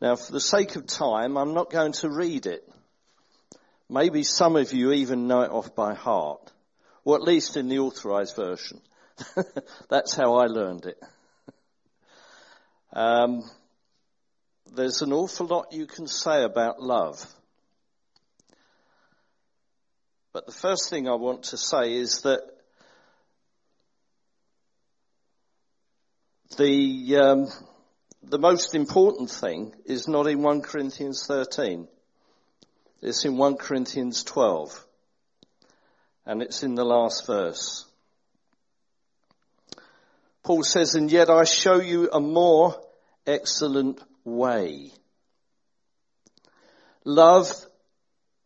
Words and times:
Now, 0.00 0.16
for 0.16 0.32
the 0.32 0.40
sake 0.40 0.76
of 0.76 0.86
time, 0.86 1.36
I'm 1.36 1.52
not 1.52 1.70
going 1.70 1.92
to 1.92 2.08
read 2.08 2.46
it. 2.46 2.66
Maybe 3.88 4.22
some 4.22 4.56
of 4.56 4.72
you 4.72 4.92
even 4.92 5.26
know 5.26 5.42
it 5.42 5.50
off 5.50 5.74
by 5.74 5.94
heart, 5.94 6.52
or 7.04 7.16
at 7.16 7.22
least 7.22 7.56
in 7.56 7.68
the 7.68 7.80
authorized 7.80 8.36
version. 8.36 8.80
That's 9.90 10.14
how 10.14 10.36
I 10.36 10.46
learned 10.46 10.86
it. 10.86 11.02
Um, 12.92 13.44
there's 14.72 15.02
an 15.02 15.12
awful 15.12 15.46
lot 15.46 15.72
you 15.72 15.86
can 15.86 16.06
say 16.06 16.44
about 16.44 16.80
love. 16.80 17.24
But 20.32 20.46
the 20.46 20.52
first 20.52 20.88
thing 20.88 21.08
I 21.08 21.14
want 21.14 21.44
to 21.44 21.56
say 21.56 21.94
is 21.94 22.22
that 22.22 22.40
the 26.56 27.16
um, 27.16 27.48
the 28.22 28.38
most 28.38 28.74
important 28.74 29.30
thing 29.30 29.74
is 29.84 30.06
not 30.06 30.26
in 30.26 30.42
1 30.42 30.62
Corinthians 30.62 31.26
13. 31.26 31.88
It's 33.02 33.24
in 33.24 33.36
1 33.36 33.56
Corinthians 33.56 34.24
12. 34.24 34.86
And 36.26 36.42
it's 36.42 36.62
in 36.62 36.74
the 36.74 36.84
last 36.84 37.26
verse. 37.26 37.86
Paul 40.42 40.62
says, 40.62 40.94
and 40.94 41.10
yet 41.10 41.30
I 41.30 41.44
show 41.44 41.80
you 41.80 42.10
a 42.12 42.20
more 42.20 42.80
excellent 43.26 44.00
way. 44.24 44.92
Love 47.04 47.50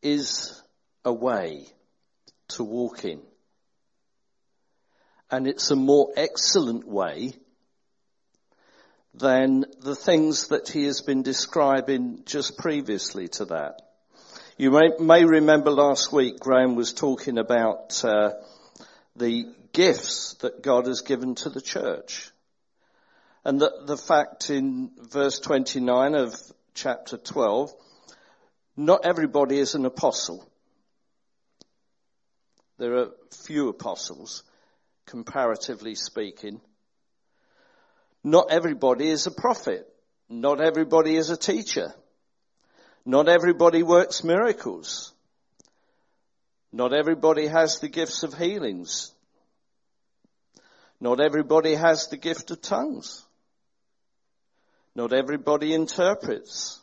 is 0.02 0.62
a 1.04 1.12
way 1.12 1.66
to 2.48 2.64
walk 2.64 3.04
in. 3.04 3.20
And 5.30 5.48
it's 5.48 5.70
a 5.70 5.76
more 5.76 6.12
excellent 6.16 6.86
way 6.86 7.32
than 9.14 9.64
the 9.80 9.94
things 9.94 10.48
that 10.48 10.68
he 10.68 10.84
has 10.84 11.00
been 11.00 11.22
describing 11.22 12.22
just 12.26 12.58
previously 12.58 13.28
to 13.28 13.44
that. 13.46 13.80
You 14.56 14.70
may, 14.70 14.90
may 14.98 15.24
remember 15.24 15.70
last 15.70 16.12
week 16.12 16.38
Graham 16.38 16.74
was 16.74 16.92
talking 16.92 17.38
about 17.38 18.04
uh, 18.04 18.32
the 19.16 19.46
gifts 19.72 20.34
that 20.40 20.62
God 20.62 20.86
has 20.86 21.00
given 21.00 21.34
to 21.36 21.50
the 21.50 21.60
church. 21.60 22.30
And 23.44 23.60
the, 23.60 23.72
the 23.84 23.96
fact 23.96 24.50
in 24.50 24.90
verse 24.96 25.38
29 25.38 26.14
of 26.14 26.34
chapter 26.74 27.16
12, 27.16 27.72
not 28.76 29.04
everybody 29.04 29.58
is 29.58 29.74
an 29.74 29.86
apostle. 29.86 30.48
There 32.78 32.96
are 32.96 33.10
few 33.30 33.68
apostles, 33.68 34.42
comparatively 35.06 35.94
speaking. 35.94 36.60
Not 38.24 38.50
everybody 38.50 39.10
is 39.10 39.26
a 39.26 39.30
prophet. 39.30 39.86
Not 40.30 40.62
everybody 40.62 41.14
is 41.14 41.28
a 41.28 41.36
teacher. 41.36 41.94
Not 43.04 43.28
everybody 43.28 43.82
works 43.82 44.24
miracles. 44.24 45.12
Not 46.72 46.94
everybody 46.94 47.46
has 47.46 47.80
the 47.80 47.88
gifts 47.88 48.22
of 48.22 48.32
healings. 48.32 49.12
Not 51.00 51.20
everybody 51.20 51.74
has 51.74 52.08
the 52.08 52.16
gift 52.16 52.50
of 52.50 52.62
tongues. 52.62 53.22
Not 54.94 55.12
everybody 55.12 55.74
interprets. 55.74 56.80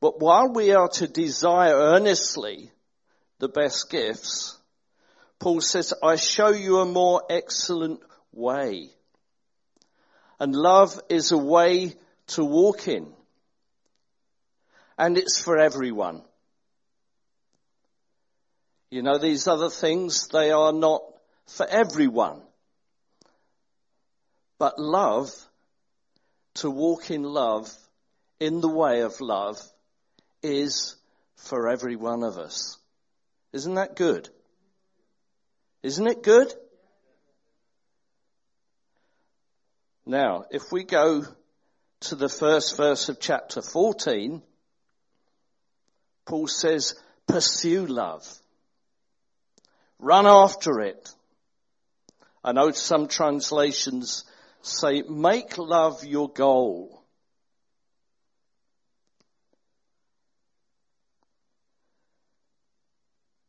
But 0.00 0.20
while 0.20 0.52
we 0.52 0.72
are 0.72 0.88
to 0.88 1.06
desire 1.06 1.74
earnestly 1.74 2.72
the 3.38 3.48
best 3.48 3.88
gifts, 3.88 4.58
Paul 5.38 5.60
says, 5.60 5.94
I 6.02 6.16
show 6.16 6.48
you 6.48 6.80
a 6.80 6.86
more 6.86 7.22
excellent 7.30 8.00
way. 8.32 8.95
And 10.38 10.54
love 10.54 11.00
is 11.08 11.32
a 11.32 11.38
way 11.38 11.94
to 12.28 12.44
walk 12.44 12.88
in. 12.88 13.12
And 14.98 15.16
it's 15.16 15.40
for 15.40 15.58
everyone. 15.58 16.22
You 18.90 19.02
know, 19.02 19.18
these 19.18 19.46
other 19.46 19.70
things, 19.70 20.28
they 20.28 20.50
are 20.52 20.72
not 20.72 21.02
for 21.46 21.66
everyone. 21.66 22.40
But 24.58 24.78
love, 24.78 25.30
to 26.54 26.70
walk 26.70 27.10
in 27.10 27.22
love, 27.22 27.70
in 28.40 28.60
the 28.60 28.68
way 28.68 29.00
of 29.02 29.20
love, 29.20 29.60
is 30.42 30.96
for 31.36 31.68
every 31.68 31.96
one 31.96 32.22
of 32.22 32.38
us. 32.38 32.78
Isn't 33.52 33.74
that 33.74 33.96
good? 33.96 34.28
Isn't 35.82 36.06
it 36.06 36.22
good? 36.22 36.52
Now, 40.06 40.44
if 40.52 40.70
we 40.70 40.84
go 40.84 41.24
to 42.00 42.14
the 42.14 42.28
first 42.28 42.76
verse 42.76 43.08
of 43.08 43.18
chapter 43.18 43.60
14, 43.60 44.40
Paul 46.24 46.46
says, 46.46 46.94
pursue 47.26 47.86
love. 47.86 48.24
Run 49.98 50.26
after 50.26 50.80
it. 50.80 51.12
I 52.44 52.52
know 52.52 52.70
some 52.70 53.08
translations 53.08 54.24
say, 54.62 55.02
make 55.02 55.58
love 55.58 56.04
your 56.04 56.28
goal. 56.28 57.02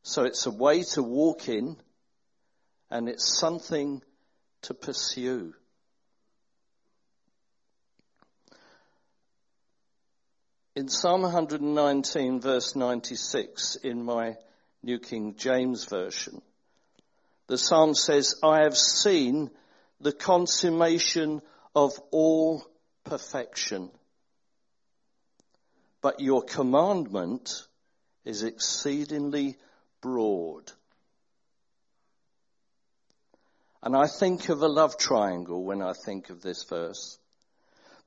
So 0.02 0.24
it's 0.24 0.48
a 0.48 0.52
way 0.52 0.82
to 0.94 1.04
walk 1.04 1.50
in 1.50 1.78
and 2.90 3.10
it's 3.10 3.38
something 3.38 4.02
to 4.64 4.74
pursue. 4.74 5.54
In 10.78 10.90
Psalm 10.90 11.24
119 11.24 12.40
verse 12.40 12.76
96 12.76 13.78
in 13.78 14.04
my 14.04 14.38
New 14.84 15.00
King 15.00 15.34
James 15.36 15.86
Version, 15.86 16.40
the 17.48 17.58
Psalm 17.58 17.96
says, 17.96 18.36
I 18.44 18.62
have 18.62 18.78
seen 18.78 19.50
the 20.02 20.12
consummation 20.12 21.42
of 21.76 22.00
all 22.12 22.64
perfection. 23.04 23.90
But 26.02 26.20
your 26.20 26.44
commandment 26.44 27.66
is 28.24 28.44
exceedingly 28.44 29.58
broad. 30.00 30.72
And 33.82 33.96
I 33.96 34.06
think 34.06 34.50
of 34.50 34.62
a 34.62 34.68
love 34.68 34.96
triangle 35.00 35.64
when 35.64 35.82
I 35.82 35.94
think 35.94 36.30
of 36.30 36.44
this 36.44 36.64
verse 36.66 37.18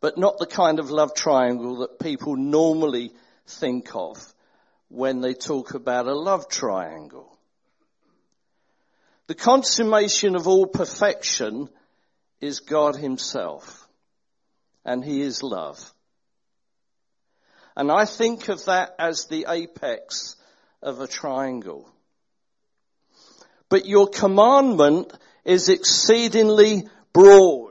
but 0.00 0.18
not 0.18 0.38
the 0.38 0.46
kind 0.46 0.78
of 0.78 0.90
love 0.90 1.14
triangle 1.14 1.78
that 1.78 2.00
people 2.00 2.36
normally 2.36 3.12
think 3.46 3.94
of 3.94 4.34
when 4.88 5.20
they 5.20 5.34
talk 5.34 5.74
about 5.74 6.06
a 6.06 6.14
love 6.14 6.48
triangle. 6.48 7.38
The 9.26 9.34
consummation 9.34 10.34
of 10.34 10.48
all 10.48 10.66
perfection 10.66 11.68
is 12.40 12.60
God 12.60 12.96
himself 12.96 13.86
and 14.84 15.04
he 15.04 15.20
is 15.20 15.42
love. 15.42 15.92
And 17.76 17.92
I 17.92 18.04
think 18.04 18.48
of 18.48 18.64
that 18.64 18.94
as 18.98 19.26
the 19.26 19.46
apex 19.48 20.36
of 20.82 21.00
a 21.00 21.06
triangle. 21.06 21.88
But 23.68 23.86
your 23.86 24.08
commandment 24.08 25.12
is 25.44 25.68
exceedingly 25.68 26.88
broad. 27.12 27.69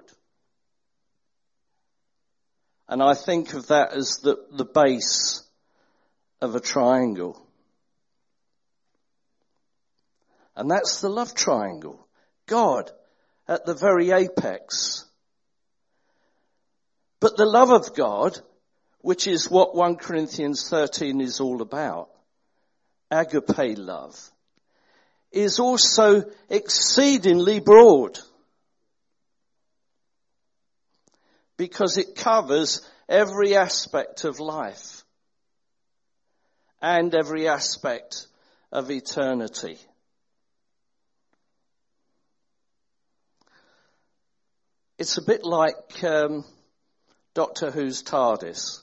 And 2.90 3.04
I 3.04 3.14
think 3.14 3.54
of 3.54 3.68
that 3.68 3.94
as 3.94 4.18
the, 4.18 4.38
the 4.52 4.66
base 4.66 5.44
of 6.42 6.56
a 6.56 6.60
triangle. 6.60 7.40
And 10.56 10.72
that's 10.72 11.00
the 11.00 11.10
love 11.10 11.36
triangle. 11.36 12.08
God 12.48 12.92
at 13.48 13.68
the 13.68 13.76
very 13.76 14.10
apex. 14.10 15.06
But 17.20 17.38
the 17.38 17.46
love 17.46 17.70
of 17.70 17.94
God, 17.96 18.40
which 19.02 19.28
is 19.28 19.52
what 19.52 19.76
1 19.76 19.98
Corinthians 19.98 20.68
13 20.68 21.22
is 21.22 21.40
all 21.40 21.62
about, 21.62 22.10
agape 23.12 23.78
love, 23.78 24.20
is 25.32 25.60
also 25.60 26.24
exceedingly 26.50 27.60
broad. 27.60 28.18
Because 31.60 31.98
it 31.98 32.16
covers 32.16 32.82
every 33.10 33.54
aspect 33.54 34.24
of 34.24 34.40
life 34.40 35.04
and 36.82 37.14
every 37.14 37.50
aspect 37.50 38.28
of 38.72 38.90
eternity. 38.90 39.78
It's 44.98 45.18
a 45.18 45.22
bit 45.22 45.44
like 45.44 46.02
um, 46.02 46.46
Doctor 47.34 47.72
Who's 47.72 48.04
TARDIS. 48.04 48.80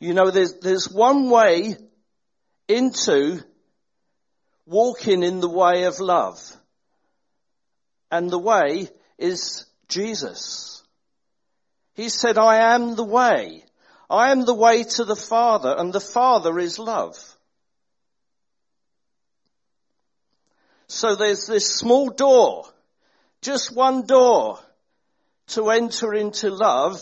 You 0.00 0.14
know, 0.14 0.32
there's, 0.32 0.54
there's 0.54 0.90
one 0.90 1.30
way 1.30 1.76
into 2.66 3.40
walking 4.66 5.22
in 5.22 5.38
the 5.38 5.48
way 5.48 5.84
of 5.84 6.00
love. 6.00 6.40
And 8.10 8.28
the 8.28 8.38
way 8.38 8.88
is 9.16 9.66
Jesus. 9.88 10.82
He 11.94 12.08
said, 12.08 12.38
I 12.38 12.74
am 12.74 12.96
the 12.96 13.04
way. 13.04 13.64
I 14.08 14.30
am 14.30 14.44
the 14.44 14.54
way 14.54 14.84
to 14.84 15.04
the 15.04 15.16
Father 15.16 15.74
and 15.76 15.92
the 15.92 16.00
Father 16.00 16.58
is 16.58 16.78
love. 16.78 17.18
So 20.88 21.16
there's 21.16 21.46
this 21.46 21.74
small 21.74 22.10
door, 22.10 22.64
just 23.42 23.74
one 23.74 24.06
door 24.06 24.60
to 25.48 25.70
enter 25.70 26.14
into 26.14 26.50
love 26.50 27.00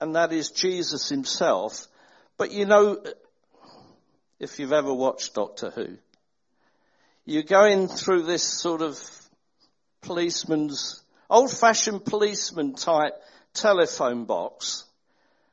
and 0.00 0.16
that 0.16 0.32
is 0.32 0.50
Jesus 0.50 1.08
himself. 1.08 1.86
But 2.36 2.52
you 2.52 2.64
know, 2.64 3.02
if 4.38 4.58
you've 4.58 4.72
ever 4.72 4.92
watched 4.92 5.34
Doctor 5.34 5.70
Who, 5.70 5.98
you're 7.26 7.42
going 7.42 7.86
through 7.86 8.22
this 8.22 8.42
sort 8.42 8.80
of 8.80 8.98
policeman's, 10.02 11.02
old 11.28 11.50
fashioned 11.50 12.04
policeman 12.04 12.74
type 12.74 13.14
telephone 13.54 14.24
box 14.24 14.84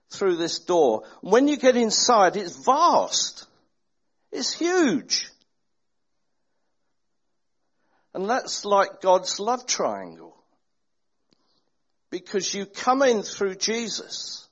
through 0.10 0.38
this 0.38 0.60
door. 0.60 1.04
When 1.22 1.48
you 1.48 1.58
get 1.58 1.76
inside, 1.76 2.36
it's 2.36 2.64
vast. 2.66 3.46
It's 4.32 4.54
huge. 4.54 5.30
And 8.14 8.30
that's 8.30 8.66
like 8.66 9.02
God's 9.02 9.40
love 9.40 9.66
triangle. 9.66 10.36
Because 12.10 12.54
you 12.54 12.66
come 12.66 13.04
in 13.04 13.22
through 13.22 13.56
Jesus. 13.56 14.48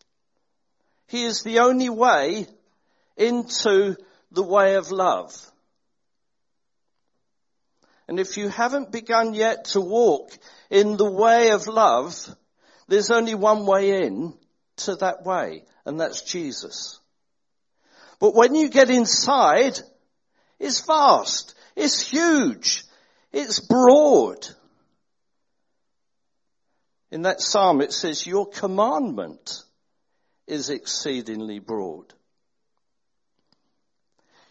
He 1.07 1.23
is 1.23 1.43
the 1.43 1.59
only 1.59 1.89
way 1.89 2.47
into 3.17 3.95
the 4.31 4.43
way 4.43 4.75
of 4.75 4.91
love. 4.91 5.33
And 8.07 8.19
if 8.19 8.37
you 8.37 8.49
haven't 8.49 8.91
begun 8.91 9.33
yet 9.33 9.65
to 9.65 9.81
walk 9.81 10.31
in 10.69 10.97
the 10.97 11.11
way 11.11 11.51
of 11.51 11.67
love, 11.67 12.13
there's 12.87 13.11
only 13.11 13.33
one 13.33 13.65
way 13.65 14.03
in 14.03 14.35
to 14.77 14.95
that 14.97 15.25
way, 15.25 15.63
and 15.85 15.99
that's 15.99 16.21
Jesus. 16.21 16.99
But 18.19 18.35
when 18.35 18.55
you 18.55 18.69
get 18.69 18.89
inside, 18.89 19.79
it's 20.59 20.85
vast, 20.85 21.55
it's 21.75 22.01
huge, 22.01 22.83
it's 23.31 23.59
broad. 23.59 24.47
In 27.11 27.23
that 27.23 27.41
psalm 27.41 27.81
it 27.81 27.91
says, 27.91 28.27
your 28.27 28.47
commandment 28.47 29.63
is 30.47 30.69
exceedingly 30.69 31.59
broad. 31.59 32.13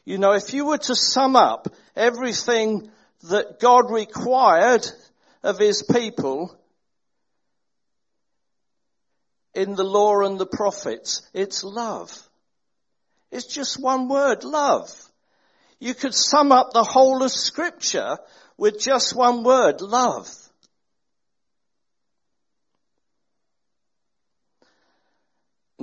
You 0.05 0.19
know, 0.19 0.33
if 0.33 0.53
you 0.53 0.67
were 0.67 0.79
to 0.79 0.95
sum 0.95 1.37
up 1.37 1.69
everything 1.97 2.91
that 3.29 3.59
God 3.61 3.91
required 3.91 4.87
of 5.43 5.59
his 5.59 5.82
people 5.82 6.56
in 9.55 9.75
the 9.75 9.85
law 9.85 10.21
and 10.21 10.38
the 10.38 10.47
prophets, 10.47 11.23
it's 11.32 11.65
love. 11.65 12.11
It's 13.31 13.47
just 13.47 13.81
one 13.81 14.09
word, 14.09 14.44
love. 14.44 14.91
You 15.79 15.94
could 15.94 16.15
sum 16.15 16.53
up 16.53 16.73
the 16.73 16.85
whole 16.85 17.23
of 17.23 17.31
scripture 17.31 18.17
with 18.56 18.81
just 18.81 19.15
one 19.15 19.43
word, 19.43 19.81
love. 19.81 20.29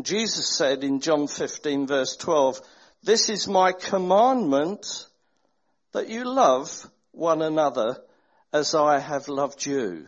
Jesus 0.01 0.47
said 0.47 0.83
in 0.83 1.01
John 1.01 1.27
15 1.27 1.87
verse 1.87 2.15
12, 2.15 2.61
this 3.03 3.29
is 3.29 3.47
my 3.47 3.71
commandment 3.71 5.07
that 5.91 6.07
you 6.07 6.23
love 6.23 6.89
one 7.11 7.41
another 7.41 7.97
as 8.53 8.75
I 8.75 8.99
have 8.99 9.27
loved 9.27 9.65
you. 9.65 10.07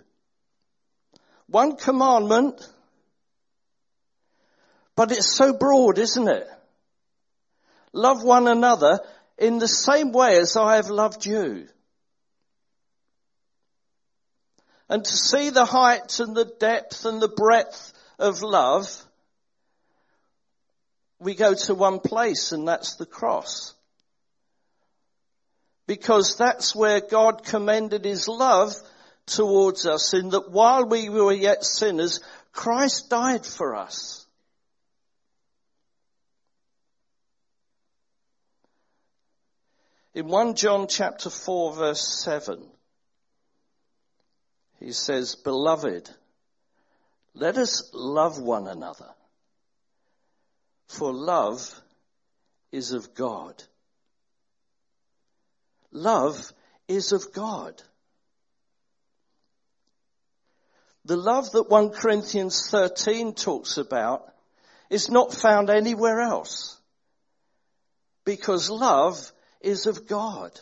One 1.47 1.75
commandment, 1.75 2.67
but 4.95 5.11
it's 5.11 5.35
so 5.35 5.53
broad, 5.53 5.97
isn't 5.97 6.27
it? 6.27 6.47
Love 7.91 8.23
one 8.23 8.47
another 8.47 8.99
in 9.37 9.59
the 9.59 9.67
same 9.67 10.11
way 10.11 10.37
as 10.37 10.55
I 10.55 10.77
have 10.77 10.89
loved 10.89 11.25
you. 11.25 11.67
And 14.89 15.03
to 15.03 15.11
see 15.11 15.49
the 15.49 15.65
height 15.65 16.19
and 16.19 16.35
the 16.35 16.45
depth 16.45 17.05
and 17.05 17.21
the 17.21 17.27
breadth 17.27 17.93
of 18.19 18.41
love, 18.41 19.05
we 21.19 21.35
go 21.35 21.53
to 21.53 21.73
one 21.73 21.99
place 21.99 22.51
and 22.51 22.67
that's 22.67 22.95
the 22.95 23.05
cross. 23.05 23.73
Because 25.85 26.35
that's 26.37 26.75
where 26.75 27.01
God 27.01 27.43
commended 27.43 28.05
his 28.05 28.27
love 28.27 28.73
towards 29.25 29.85
us 29.85 30.13
in 30.13 30.29
that 30.29 30.51
while 30.51 30.85
we 30.85 31.09
were 31.09 31.33
yet 31.33 31.63
sinners, 31.63 32.19
Christ 32.51 33.09
died 33.09 33.45
for 33.45 33.75
us. 33.75 34.25
In 40.13 40.27
1 40.27 40.55
John 40.55 40.87
chapter 40.87 41.29
4 41.29 41.75
verse 41.75 42.23
7, 42.23 42.63
he 44.79 44.91
says, 44.91 45.35
Beloved, 45.35 46.09
let 47.33 47.57
us 47.57 47.89
love 47.93 48.39
one 48.39 48.67
another 48.67 49.09
for 50.93 51.11
love 51.11 51.81
is 52.71 52.91
of 52.91 53.15
God. 53.15 53.61
Love 55.93 56.51
is 56.87 57.11
of 57.11 57.31
God. 57.33 57.81
The 61.05 61.17
love 61.17 61.51
that 61.51 61.69
1 61.69 61.91
Corinthians 61.91 62.69
13 62.69 63.35
talks 63.35 63.77
about 63.77 64.33
is 64.89 65.09
not 65.09 65.33
found 65.33 65.69
anywhere 65.69 66.21
else. 66.21 66.79
Because 68.25 68.69
love 68.69 69.31
is 69.61 69.85
of 69.85 70.07
God. 70.07 70.59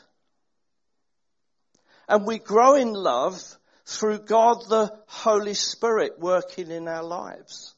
And 2.10 2.26
we 2.26 2.38
grow 2.40 2.76
in 2.76 2.94
love 2.94 3.42
through 3.86 4.20
God 4.20 4.64
the 4.68 4.92
Holy 5.08 5.54
Spirit 5.54 6.20
working 6.20 6.72
in 6.72 6.88
our 6.88 7.04
lives. 7.04 7.76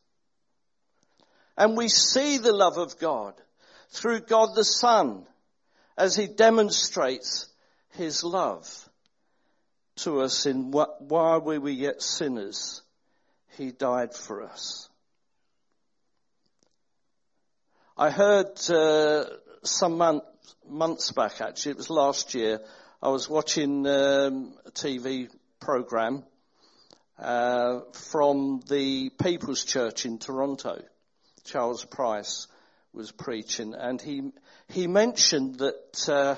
And 1.56 1.78
we 1.78 1.88
see 1.88 2.38
the 2.38 2.54
love 2.54 2.78
of 2.78 2.98
God 2.98 3.34
through 3.90 4.22
God 4.22 4.56
the 4.56 4.66
Son 4.66 5.28
as 5.98 6.16
he 6.16 6.28
demonstrates 6.28 7.48
his 7.98 8.24
love 8.24 8.68
to 9.98 10.22
us 10.22 10.46
in 10.46 10.72
what, 10.72 11.02
while 11.02 11.42
we 11.42 11.58
were 11.58 11.70
yet 11.70 12.02
sinners, 12.02 12.82
he 13.58 13.72
died 13.72 14.14
for 14.14 14.44
us. 14.44 14.90
I 17.96 18.10
heard 18.10 18.58
uh, 18.70 19.26
some 19.64 19.98
month, 19.98 20.24
months 20.68 21.12
back, 21.12 21.42
actually, 21.42 21.72
it 21.72 21.78
was 21.78 21.90
last 21.92 22.34
year, 22.34 22.60
I 23.02 23.10
was 23.10 23.30
watching 23.30 23.86
um, 23.86 24.54
a 24.66 24.72
TV 24.72 25.30
program 25.60 26.24
uh, 27.20 27.82
from 27.92 28.62
the 28.68 29.10
People's 29.22 29.64
Church 29.64 30.06
in 30.06 30.18
Toronto. 30.18 30.82
Charles 31.44 31.86
Price 31.86 32.48
was 32.94 33.12
preaching, 33.12 33.74
and 33.74 34.02
he 34.02 34.32
he 34.70 34.88
mentioned 34.88 35.56
that 35.56 36.10
uh, 36.10 36.36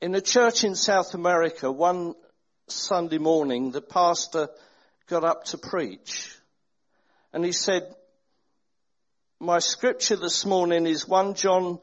in 0.00 0.14
a 0.14 0.20
church 0.20 0.64
in 0.64 0.74
South 0.74 1.14
America, 1.14 1.70
one 1.70 2.14
Sunday 2.68 3.18
morning, 3.18 3.70
the 3.70 3.80
pastor 3.80 4.48
got 5.06 5.24
up 5.24 5.44
to 5.44 5.58
preach, 5.58 6.36
and 7.32 7.44
he 7.44 7.52
said, 7.52 7.94
"My 9.40 9.58
scripture 9.58 10.16
this 10.16 10.44
morning 10.44 10.86
is 10.86 11.08
1 11.08 11.34
John 11.34 11.80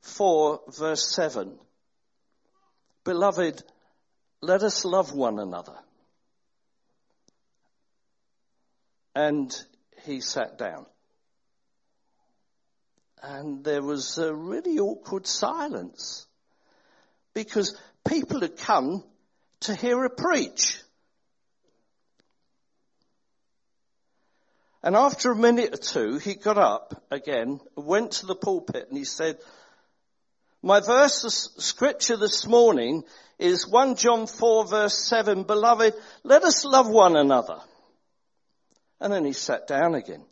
4 0.00 0.60
verse 0.68 1.08
7. 1.14 1.58
Beloved, 3.04 3.64
let 4.40 4.62
us 4.62 4.84
love 4.84 5.12
one 5.12 5.38
another." 5.38 5.78
And 9.14 9.52
he 10.04 10.20
sat 10.20 10.58
down. 10.58 10.86
And 13.20 13.64
there 13.64 13.82
was 13.82 14.16
a 14.18 14.32
really 14.32 14.78
awkward 14.78 15.26
silence 15.26 16.27
because 17.38 17.76
people 18.04 18.40
had 18.40 18.56
come 18.56 19.04
to 19.60 19.72
hear 19.72 20.02
a 20.04 20.10
preach. 20.10 20.82
And 24.82 24.96
after 24.96 25.30
a 25.30 25.36
minute 25.36 25.72
or 25.72 25.76
two, 25.76 26.18
he 26.18 26.34
got 26.34 26.58
up 26.58 27.00
again, 27.12 27.60
went 27.76 28.10
to 28.12 28.26
the 28.26 28.34
pulpit 28.34 28.88
and 28.88 28.98
he 28.98 29.04
said, 29.04 29.38
my 30.62 30.80
verse 30.80 31.22
of 31.22 31.32
scripture 31.32 32.16
this 32.16 32.44
morning 32.44 33.04
is 33.38 33.68
1 33.68 33.94
John 33.94 34.26
4 34.26 34.66
verse 34.66 34.98
7, 35.06 35.44
beloved, 35.44 35.94
let 36.24 36.42
us 36.42 36.64
love 36.64 36.88
one 36.88 37.14
another. 37.14 37.60
And 39.00 39.12
then 39.12 39.24
he 39.24 39.32
sat 39.32 39.68
down 39.68 39.94
again. 39.94 40.24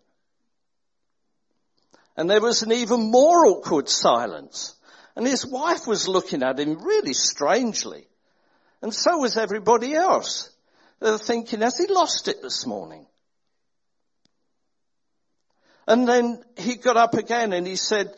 And 2.17 2.29
there 2.29 2.41
was 2.41 2.63
an 2.63 2.73
even 2.73 3.13
more 3.13 3.47
awkward 3.47 3.89
silence. 3.89 4.76
And 5.17 5.27
his 5.27 5.47
wife 5.47 5.87
was 5.87 6.07
looking 6.07 6.43
at 6.43 6.61
him 6.61 6.85
really 6.85 7.15
strangely. 7.15 8.07
And 8.83 8.95
so 8.95 9.19
was 9.19 9.39
everybody 9.39 9.95
else. 9.95 10.51
They 11.01 11.11
were 11.11 11.19
thinking, 11.19 11.63
has 11.63 11.79
he 11.79 11.87
lost 11.87 12.29
it 12.29 12.43
this 12.43 12.67
morning? 12.67 13.07
And 15.89 16.07
then 16.07 16.43
he 16.59 16.77
got 16.77 16.97
up 16.97 17.15
again 17.15 17.53
and 17.53 17.67
he 17.67 17.77
said, 17.77 18.15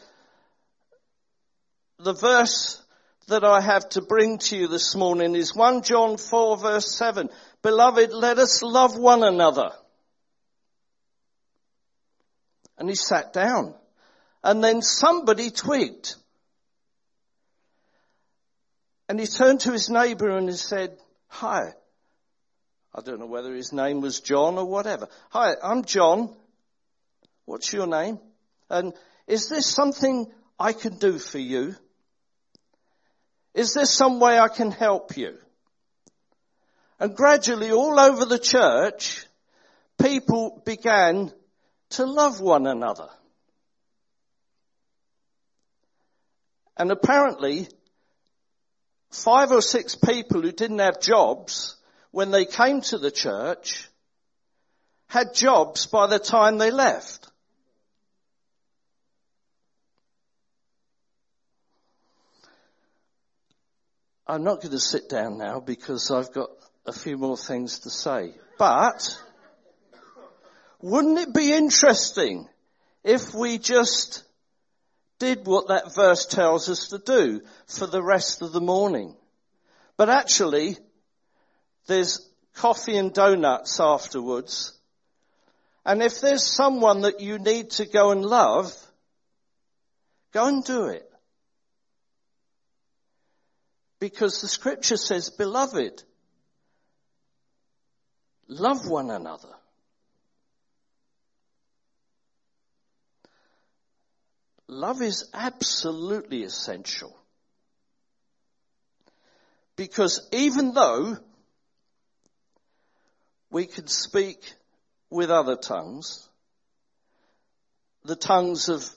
the 1.99 2.14
verse 2.14 2.83
that 3.28 3.45
I 3.45 3.61
have 3.61 3.88
to 3.90 4.02
bring 4.02 4.38
to 4.38 4.57
you 4.57 4.69
this 4.69 4.95
morning 4.97 5.35
is 5.35 5.55
1 5.55 5.83
John 5.83 6.17
4 6.17 6.57
verse 6.57 6.97
7. 6.97 7.28
Beloved, 7.62 8.12
let 8.12 8.38
us 8.38 8.62
love 8.62 8.97
one 8.97 9.23
another. 9.23 9.71
And 12.78 12.88
he 12.88 12.95
sat 12.95 13.33
down. 13.33 13.75
And 14.43 14.64
then 14.64 14.83
somebody 14.83 15.50
twigged. 15.50 16.14
And 19.09 19.19
he 19.19 19.27
turned 19.27 19.61
to 19.61 19.73
his 19.73 19.88
neighbor 19.88 20.37
and 20.37 20.49
he 20.49 20.57
said, 20.57 20.99
hi. 21.29 21.73
I 22.95 23.00
don't 23.00 23.21
know 23.21 23.27
whether 23.27 23.55
his 23.55 23.73
name 23.73 24.00
was 24.00 24.21
John 24.21 24.59
or 24.59 24.65
whatever. 24.65 25.09
Hi, 25.31 25.55
I'm 25.62 25.85
John. 25.85 26.35
What's 27.45 27.73
your 27.73 27.87
name? 27.87 28.19
And 28.69 28.93
is 29.27 29.49
this 29.49 29.67
something 29.67 30.27
I 30.59 30.73
can 30.73 30.99
do 30.99 31.19
for 31.19 31.38
you? 31.38 31.75
Is 33.55 33.75
there 33.75 33.87
some 33.87 34.21
way 34.21 34.38
I 34.38 34.49
can 34.49 34.71
help 34.71 35.17
you? 35.17 35.38
And 37.00 37.17
gradually 37.17 37.71
all 37.71 37.99
over 37.99 38.25
the 38.25 38.38
church, 38.38 39.27
people 40.00 40.62
began 40.67 41.33
to 41.91 42.05
love 42.05 42.41
one 42.41 42.67
another. 42.67 43.09
And 46.77 46.91
apparently, 46.91 47.69
five 49.11 49.50
or 49.50 49.62
six 49.62 49.95
people 49.95 50.43
who 50.43 50.53
didn't 50.53 50.79
have 50.81 51.00
jobs 51.00 51.77
when 52.11 52.31
they 52.31 52.45
came 52.45 52.81
to 52.83 52.99
the 52.99 53.11
church 53.11 53.88
had 55.09 55.35
jobs 55.35 55.87
by 55.87 56.07
the 56.07 56.19
time 56.19 56.59
they 56.59 56.71
left. 56.71 57.31
I'm 64.27 64.45
not 64.45 64.61
going 64.61 64.73
to 64.73 64.81
sit 64.81 65.09
down 65.09 65.38
now 65.38 65.59
because 65.59 66.11
I've 66.11 66.33
got 66.33 66.50
a 66.85 66.93
few 66.93 67.17
more 67.17 67.38
things 67.38 67.81
to 67.81 67.91
say. 67.91 68.35
But 68.59 69.19
wouldn't 70.83 71.19
it 71.19 71.33
be 71.33 71.55
interesting 71.55 72.47
if 73.03 73.33
we 73.33 73.57
just 73.57 74.23
did 75.19 75.47
what 75.47 75.69
that 75.69 75.95
verse 75.95 76.27
tells 76.27 76.69
us 76.69 76.89
to 76.89 76.99
do 76.99 77.43
for 77.67 77.87
the 77.87 78.03
rest 78.03 78.43
of 78.43 78.53
the 78.53 78.61
morning? 78.61 79.15
But 79.97 80.09
actually, 80.09 80.79
there's 81.87 82.29
coffee 82.55 82.97
and 82.97 83.13
donuts 83.13 83.81
afterwards. 83.81 84.73
And 85.85 86.03
if 86.03 86.21
there's 86.21 86.45
someone 86.45 87.03
that 87.03 87.21
you 87.21 87.39
need 87.39 87.71
to 87.73 87.87
go 87.87 88.11
and 88.11 88.25
love, 88.25 88.73
go 90.33 90.47
and 90.47 90.65
do 90.65 90.87
it. 90.87 91.11
Because 93.99 94.41
the 94.41 94.49
scripture 94.49 94.97
says, 94.97 95.31
beloved, 95.31 96.03
love 98.47 98.89
one 98.89 99.11
another. 99.11 99.55
Love 104.69 105.01
is 105.01 105.29
absolutely 105.33 106.45
essential. 106.45 107.17
Because 109.77 110.29
even 110.33 110.75
though 110.75 111.17
we 113.51 113.67
can 113.67 113.87
speak 113.87 114.39
with 115.11 115.31
other 115.31 115.57
tongues, 115.57 116.29
the 118.05 118.17
tongues 118.17 118.69
of 118.69 118.89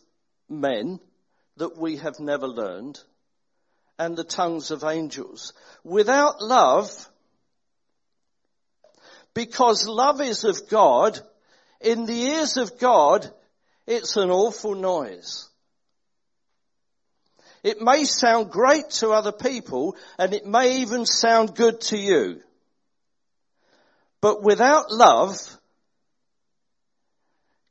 men 0.50 1.00
that 1.58 1.78
we 1.78 1.98
have 1.98 2.20
never 2.20 2.48
learned, 2.48 3.00
and 4.02 4.18
the 4.18 4.24
tongues 4.24 4.72
of 4.72 4.84
angels. 4.84 5.54
Without 5.84 6.42
love, 6.42 6.90
because 9.36 9.88
love 9.88 10.20
is 10.22 10.44
of 10.44 10.68
God, 10.70 11.20
in 11.80 12.08
the 12.08 12.20
ears 12.24 12.58
of 12.58 12.80
God, 12.80 13.32
it's 13.86 14.18
an 14.18 14.32
awful 14.32 14.74
noise. 14.74 15.51
It 17.64 17.82
may 17.82 18.06
sound 18.06 18.52
great 18.52 18.90
to 19.02 19.12
other 19.12 19.32
people 19.32 19.96
and 20.18 20.34
it 20.34 20.46
may 20.46 20.78
even 20.78 21.06
sound 21.06 21.56
good 21.56 21.82
to 21.82 21.98
you. 21.98 22.42
But 24.20 24.44
without 24.44 24.92
love, 24.92 25.36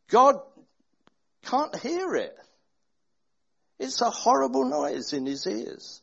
God 0.09 0.41
can't 1.43 1.75
hear 1.77 2.15
it. 2.17 2.37
It's 3.79 4.01
a 4.01 4.11
horrible 4.11 4.65
noise 4.65 5.13
in 5.13 5.27
his 5.27 5.47
ears. 5.47 6.03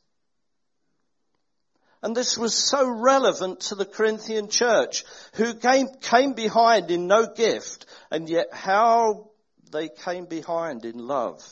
And 2.01 2.15
this 2.15 2.37
was 2.37 2.55
so 2.55 2.87
relevant 2.89 3.61
to 3.61 3.75
the 3.75 3.85
Corinthian 3.85 4.49
church 4.49 5.03
who 5.33 5.53
came, 5.53 5.87
came 6.01 6.33
behind 6.33 6.91
in 6.91 7.07
no 7.07 7.27
gift 7.27 7.85
and 8.11 8.29
yet 8.29 8.47
how 8.53 9.29
they 9.71 9.89
came 9.89 10.25
behind 10.25 10.85
in 10.85 10.99
love. 10.99 11.43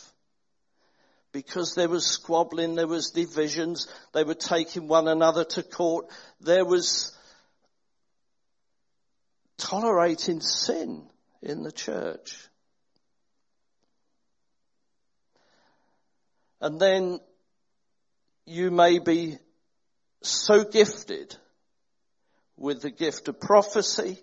Because 1.35 1.75
there 1.75 1.89
was 1.89 2.05
squabbling, 2.05 2.75
there 2.75 2.87
was 2.87 3.09
divisions, 3.09 3.89
they 4.13 4.23
were 4.23 4.35
taking 4.35 4.87
one 4.87 5.09
another 5.09 5.43
to 5.43 5.63
court, 5.63 6.05
there 6.39 6.63
was 6.63 7.11
tolerating 9.57 10.39
sin 10.39 11.03
in 11.41 11.61
the 11.61 11.73
church. 11.73 12.37
And 16.61 16.79
then 16.79 17.19
you 18.45 18.71
may 18.71 18.99
be 18.99 19.37
so 20.21 20.63
gifted 20.63 21.35
with 22.55 22.81
the 22.81 22.91
gift 22.91 23.27
of 23.27 23.41
prophecy, 23.41 24.19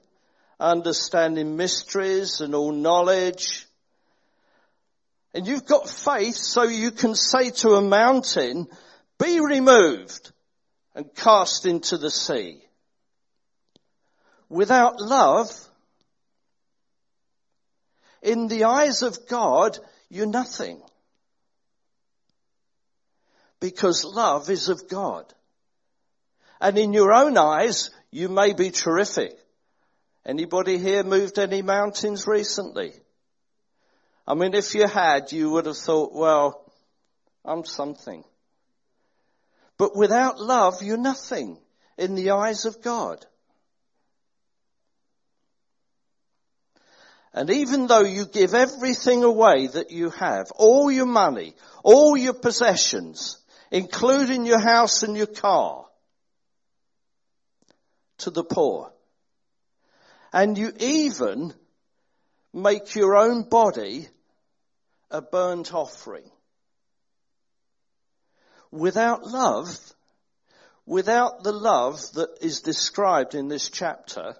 understanding 0.59 1.59
mysteries 1.59 2.40
and 2.40 2.54
all 2.54 2.73
knowledge. 2.73 3.66
And 5.35 5.47
you've 5.47 5.67
got 5.67 5.89
faith 5.89 6.37
so 6.37 6.65
you 6.65 6.91
can 6.91 7.15
say 7.15 7.51
to 7.51 7.71
a 7.71 7.83
mountain, 7.83 8.69
be 9.19 9.41
removed 9.41 10.33
and 10.95 11.15
cast 11.15 11.65
into 11.65 11.97
the 11.97 12.11
sea. 12.11 12.62
Without 14.49 15.01
love, 15.01 15.51
in 18.21 18.49
the 18.49 18.65
eyes 18.65 19.03
of 19.03 19.27
God, 19.27 19.79
you're 20.11 20.27
nothing. 20.27 20.81
Because 23.59 24.05
love 24.05 24.51
is 24.51 24.69
of 24.69 24.89
God. 24.89 25.33
And 26.61 26.77
in 26.79 26.93
your 26.93 27.12
own 27.12 27.39
eyes, 27.39 27.91
you 28.11 28.29
may 28.29 28.53
be 28.53 28.71
terrific. 28.71 29.37
Anybody 30.25 30.79
here 30.79 31.03
moved 31.03 31.39
any 31.39 31.62
mountains 31.62 32.27
recently? 32.27 32.93
I 34.26 34.35
mean, 34.35 34.55
if 34.55 34.75
you 34.75 34.87
had, 34.87 35.33
you 35.33 35.50
would 35.50 35.67
have 35.67 35.76
thought, 35.76 36.12
well, 36.14 36.64
I'm 37.45 37.64
something. 37.64 38.25
But 39.79 39.97
without 39.97 40.41
love, 40.41 40.83
you're 40.83 40.97
nothing 40.97 41.59
in 41.99 42.14
the 42.14 42.31
eyes 42.31 42.64
of 42.64 42.83
God. 42.83 43.26
And 47.35 47.50
even 47.50 47.87
though 47.87 48.05
you 48.05 48.26
give 48.26 48.55
everything 48.55 49.25
away 49.25 49.67
that 49.67 49.91
you 49.91 50.11
have, 50.11 50.52
all 50.55 50.91
your 50.91 51.07
money, 51.07 51.55
all 51.83 52.17
your 52.17 52.35
possessions, 52.35 53.38
including 53.71 54.45
your 54.45 54.61
house 54.61 55.02
and 55.02 55.17
your 55.17 55.26
car, 55.26 55.87
to 58.19 58.31
the 58.31 58.45
poor. 58.45 58.93
And 60.33 60.57
you 60.57 60.73
even 60.79 61.55
make 62.52 62.95
your 62.95 63.17
own 63.17 63.49
body 63.49 64.09
a 65.12 65.23
burnt 65.23 65.73
offering. 65.73 66.31
Without 68.71 69.26
love, 69.26 69.78
without 70.87 71.45
the 71.45 71.52
love 71.52 72.00
that 72.14 72.38
is 72.40 72.62
described 72.62 73.35
in 73.35 73.49
this 73.49 73.69
chapter, 73.69 74.35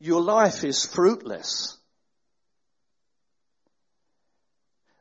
your 0.00 0.22
life 0.22 0.64
is 0.64 0.84
fruitless. 0.84 1.76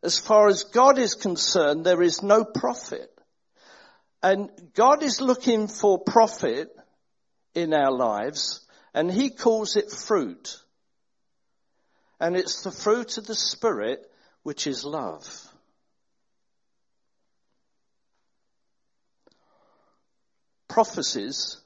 As 0.04 0.20
far 0.20 0.48
as 0.48 0.66
God 0.66 0.98
is 0.98 1.16
concerned, 1.16 1.86
there 1.86 2.02
is 2.02 2.22
no 2.22 2.44
profit. 2.44 3.10
And 4.24 4.50
God 4.74 5.04
is 5.04 5.22
looking 5.22 5.68
for 5.68 6.00
profit 6.00 6.70
in 7.56 7.74
our 7.74 7.92
lives, 7.92 8.66
and 8.94 9.12
He 9.12 9.30
calls 9.30 9.76
it 9.76 9.92
fruit. 9.92 10.60
And 12.22 12.38
it's 12.38 12.62
the 12.62 12.72
fruit 12.72 13.18
of 13.18 13.26
the 13.26 13.34
Spirit, 13.34 14.08
which 14.44 14.68
is 14.68 14.86
love. 14.86 15.28
Prophecies 20.70 21.58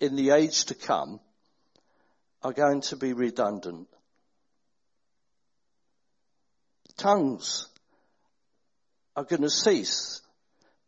in 0.00 0.16
the 0.16 0.30
age 0.30 0.64
to 0.66 0.74
come 0.74 1.20
are 2.42 2.52
going 2.52 2.80
to 2.80 2.96
be 2.96 3.12
redundant. 3.12 3.86
Tongues 6.96 7.68
are 9.14 9.24
going 9.24 9.42
to 9.42 9.48
cease 9.48 10.22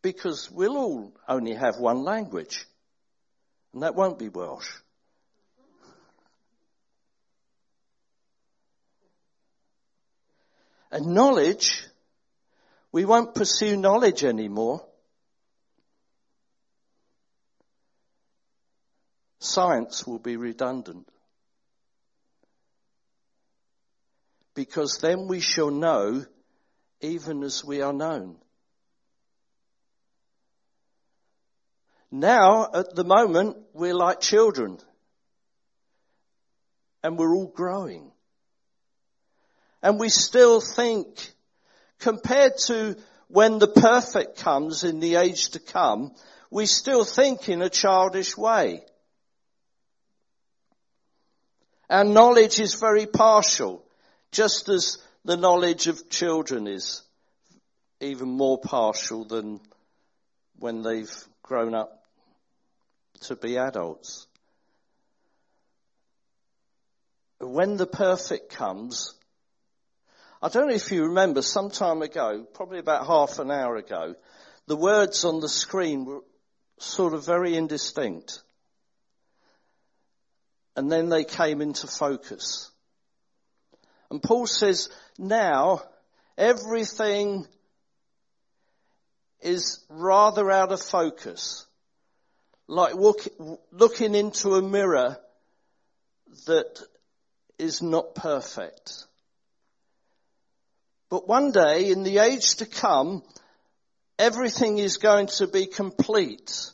because 0.01 0.51
we'll 0.51 0.77
all 0.77 1.13
only 1.29 1.53
have 1.53 1.77
one 1.77 2.03
language 2.03 2.65
and 3.73 3.83
that 3.83 3.95
won't 3.95 4.19
be 4.19 4.27
Welsh. 4.27 4.69
And 10.93 11.07
knowledge, 11.07 11.87
we 12.91 13.03
won't 13.03 13.33
pursue 13.33 13.75
knowledge 13.75 14.23
anymore. 14.23 14.85
Science 19.39 20.05
will 20.05 20.19
be 20.19 20.37
redundant. 20.37 21.07
Because 24.53 24.99
then 25.01 25.27
we 25.27 25.39
shall 25.39 25.71
know 25.71 26.25
even 27.01 27.41
as 27.41 27.65
we 27.65 27.81
are 27.81 27.91
known. 27.91 28.35
Now, 32.11 32.69
at 32.71 32.93
the 32.93 33.03
moment, 33.03 33.57
we're 33.73 33.95
like 33.95 34.21
children. 34.21 34.77
And 37.01 37.17
we're 37.17 37.35
all 37.35 37.47
growing. 37.47 38.11
And 39.83 39.99
we 39.99 40.07
still 40.07 40.61
think, 40.61 41.33
compared 41.99 42.57
to 42.67 42.95
when 43.27 43.59
the 43.59 43.67
perfect 43.67 44.37
comes 44.37 44.85
in 44.85 45.01
the 45.01 45.17
age 45.17 45.49
to 45.49 45.59
come, 45.59 46.15
we 46.49 46.65
still 46.65 47.03
think 47.03 47.49
in 47.49 47.61
a 47.61 47.69
childish 47.69 48.37
way. 48.37 48.81
Our 51.89 52.05
knowledge 52.05 52.61
is 52.61 52.75
very 52.75 53.05
partial, 53.05 53.83
just 54.31 54.69
as 54.69 54.99
the 55.25 55.35
knowledge 55.35 55.87
of 55.87 56.09
children 56.09 56.65
is 56.65 57.01
even 57.99 58.29
more 58.29 58.59
partial 58.59 59.25
than 59.25 59.59
when 60.59 60.81
they've 60.81 61.13
grown 61.41 61.75
up 61.75 62.03
to 63.21 63.35
be 63.35 63.57
adults. 63.57 64.27
When 67.39 67.75
the 67.75 67.87
perfect 67.87 68.53
comes, 68.53 69.13
I 70.43 70.49
don't 70.49 70.67
know 70.67 70.73
if 70.73 70.91
you 70.91 71.05
remember 71.05 71.41
some 71.41 71.69
time 71.69 72.01
ago, 72.01 72.45
probably 72.53 72.79
about 72.79 73.07
half 73.07 73.39
an 73.39 73.49
hour 73.49 73.77
ago, 73.77 74.15
the 74.67 74.75
words 74.75 75.23
on 75.23 75.39
the 75.39 75.47
screen 75.47 76.03
were 76.03 76.19
sort 76.79 77.13
of 77.13 77.25
very 77.25 77.55
indistinct. 77.55 78.43
And 80.75 80.91
then 80.91 81.07
they 81.07 81.23
came 81.23 81.61
into 81.61 81.87
focus. 81.87 82.69
And 84.11 84.21
Paul 84.21 84.45
says, 84.45 84.89
now 85.17 85.81
everything 86.37 87.47
is 89.39 89.81
rather 89.87 90.51
out 90.51 90.73
of 90.73 90.81
focus. 90.81 91.65
Like 92.67 92.95
look, 92.95 93.25
looking 93.71 94.13
into 94.13 94.55
a 94.55 94.61
mirror 94.61 95.17
that 96.47 96.81
is 97.57 97.81
not 97.81 98.13
perfect. 98.13 99.05
But 101.13 101.27
one 101.27 101.51
day, 101.51 101.91
in 101.91 102.01
the 102.01 102.17
age 102.17 102.55
to 102.55 102.65
come, 102.65 103.21
everything 104.17 104.79
is 104.79 104.97
going 104.97 105.27
to 105.37 105.45
be 105.45 105.67
complete 105.67 106.71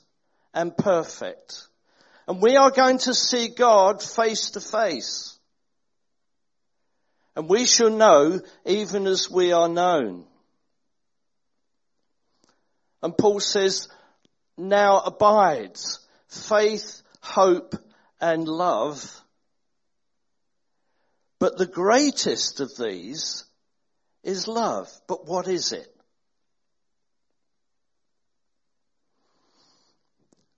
and 0.54 0.78
perfect. 0.78 1.67
And 2.25 2.41
we 2.41 2.56
are 2.56 2.71
going 2.71 2.99
to 2.99 3.13
see 3.13 3.49
God 3.49 4.02
face 4.02 4.52
to 4.52 4.62
face. 4.62 5.38
And 7.36 7.49
we 7.49 7.65
shall 7.65 7.89
know 7.89 8.39
even 8.65 9.08
as 9.08 9.30
we 9.30 9.52
are 9.52 9.67
known. 9.67 10.23
And 13.04 13.17
Paul 13.17 13.41
says, 13.41 13.89
now 14.58 14.99
abides 14.99 15.99
faith, 16.30 17.02
hope, 17.19 17.75
and 18.21 18.47
love. 18.47 19.21
But 21.39 21.58
the 21.58 21.67
greatest 21.67 22.62
of 22.62 22.71
these 22.78 23.43
is 24.23 24.47
love. 24.47 24.89
But 25.08 25.27
what 25.27 25.47
is 25.47 25.71
it? 25.71 25.88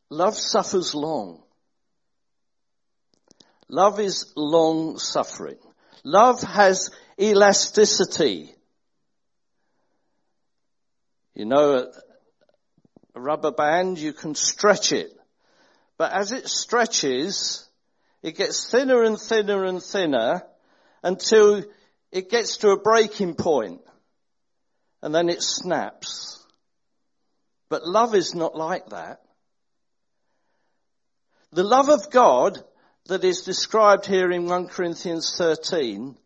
Love 0.09 0.35
suffers 0.35 0.93
long. 0.93 1.41
Love 3.69 3.99
is 3.99 4.33
long 4.35 4.97
suffering. 4.97 5.57
Love 6.03 6.41
has 6.41 6.89
elasticity. 7.19 8.53
You 11.33 11.45
know, 11.45 11.91
a 13.15 13.19
rubber 13.19 13.51
band, 13.51 13.97
you 13.97 14.11
can 14.11 14.35
stretch 14.35 14.91
it. 14.91 15.17
But 15.97 16.11
as 16.11 16.33
it 16.33 16.49
stretches, 16.49 17.65
it 18.21 18.35
gets 18.35 18.69
thinner 18.69 19.03
and 19.03 19.17
thinner 19.17 19.63
and 19.63 19.81
thinner 19.81 20.43
until 21.03 21.63
it 22.11 22.29
gets 22.29 22.57
to 22.57 22.69
a 22.69 22.79
breaking 22.79 23.35
point 23.35 23.81
and 25.01 25.13
then 25.13 25.29
it 25.29 25.41
snaps. 25.41 26.45
But 27.69 27.87
love 27.87 28.15
is 28.15 28.35
not 28.35 28.55
like 28.55 28.89
that. 28.89 29.21
The 31.51 31.63
love 31.63 31.89
of 31.89 32.11
God 32.11 32.61
that 33.07 33.23
is 33.23 33.41
described 33.41 34.05
here 34.05 34.31
in 34.31 34.45
1 34.45 34.67
Corinthians 34.67 35.35
13 35.37 36.17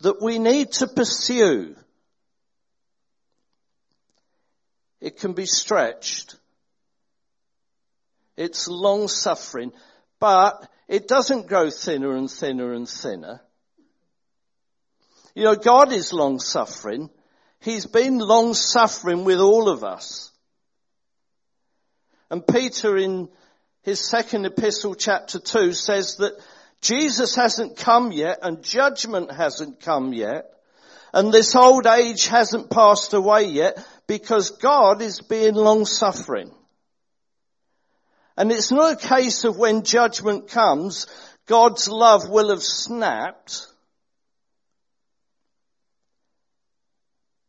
that 0.00 0.20
we 0.20 0.38
need 0.38 0.72
to 0.72 0.86
pursue. 0.86 1.76
It 5.00 5.18
can 5.18 5.34
be 5.34 5.46
stretched. 5.46 6.36
It's 8.36 8.68
long 8.68 9.08
suffering, 9.08 9.72
but 10.18 10.68
it 10.88 11.08
doesn't 11.08 11.46
grow 11.46 11.70
thinner 11.70 12.16
and 12.16 12.30
thinner 12.30 12.72
and 12.72 12.88
thinner. 12.88 13.40
You 15.34 15.44
know, 15.44 15.56
God 15.56 15.92
is 15.92 16.12
long 16.12 16.38
suffering. 16.38 17.10
He's 17.60 17.86
been 17.86 18.18
long 18.18 18.54
suffering 18.54 19.24
with 19.24 19.40
all 19.40 19.68
of 19.68 19.84
us. 19.84 20.30
And 22.30 22.46
Peter 22.46 22.96
in 22.96 23.28
his 23.82 24.00
second 24.00 24.46
epistle 24.46 24.94
chapter 24.94 25.38
2 25.38 25.72
says 25.72 26.16
that 26.16 26.32
Jesus 26.80 27.34
hasn't 27.34 27.76
come 27.76 28.12
yet 28.12 28.38
and 28.42 28.62
judgment 28.62 29.32
hasn't 29.32 29.80
come 29.80 30.12
yet 30.12 30.54
and 31.14 31.32
this 31.32 31.54
old 31.54 31.86
age 31.86 32.26
hasn't 32.26 32.70
passed 32.70 33.14
away 33.14 33.44
yet 33.44 33.78
because 34.08 34.50
God 34.50 35.00
is 35.00 35.20
being 35.20 35.54
long 35.54 35.86
suffering. 35.86 36.50
And 38.36 38.50
it's 38.50 38.72
not 38.72 38.94
a 38.94 39.08
case 39.08 39.44
of 39.44 39.56
when 39.56 39.84
judgment 39.84 40.48
comes, 40.48 41.06
God's 41.46 41.88
love 41.88 42.28
will 42.28 42.50
have 42.50 42.64
snapped 42.64 43.68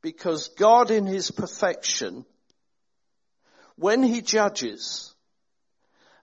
because 0.05 0.49
God 0.49 0.91
in 0.91 1.07
his 1.07 1.31
perfection, 1.31 2.25
when 3.75 4.03
he 4.03 4.21
judges, 4.21 5.15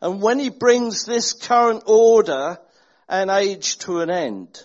and 0.00 0.22
when 0.22 0.38
he 0.38 0.50
brings 0.50 1.04
this 1.04 1.32
current 1.32 1.82
order 1.88 2.58
and 3.08 3.28
age 3.28 3.78
to 3.78 3.98
an 3.98 4.08
end, 4.08 4.62